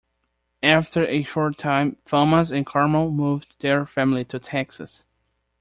After 0.63 1.05
a 1.05 1.21
short 1.21 1.59
time, 1.59 1.95
Thomas 2.05 2.49
and 2.49 2.65
Carmel 2.65 3.11
moved 3.11 3.53
their 3.59 3.85
family 3.85 4.25
to 4.25 4.39
Texas. 4.39 5.05